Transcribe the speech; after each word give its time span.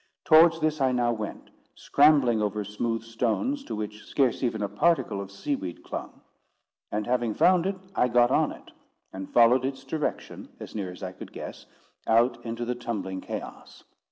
Towards 0.25 0.59
this 0.61 0.81
I 0.81 0.91
now 0.93 1.13
went, 1.13 1.51
scrambling 1.75 2.41
over 2.41 2.63
smooth 2.63 3.03
stones, 3.03 3.63
to 3.65 3.75
which 3.75 4.03
scarce 4.05 4.41
even 4.41 4.63
a 4.63 4.67
particle 4.67 5.21
of 5.21 5.29
sea 5.29 5.55
weed 5.55 5.83
clung; 5.83 6.21
and 6.91 7.05
having 7.05 7.35
found 7.35 7.67
it, 7.67 7.75
I 7.95 8.07
got 8.07 8.31
on 8.31 8.51
it, 8.51 8.71
and 9.13 9.29
followed 9.31 9.63
its 9.63 9.83
direction, 9.83 10.49
as 10.59 10.73
near 10.73 10.91
as 10.91 11.03
I 11.03 11.11
could 11.11 11.31
guess, 11.31 11.67
out 12.07 12.43
into 12.43 12.65
the 12.65 12.73
tumbling 12.73 13.21
chaos. 13.21 13.83